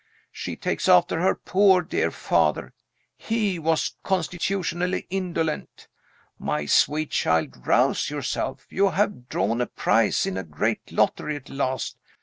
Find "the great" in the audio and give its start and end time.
10.33-10.91